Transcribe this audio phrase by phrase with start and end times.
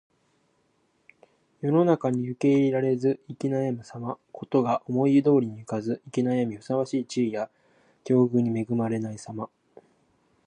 [1.61, 4.17] 世に受け入れられず行き悩むさま。
[4.33, 7.51] 事が思い通りにいかず行き悩み、ふさわしい地位や
[8.03, 9.47] 境遇に恵まれないさま。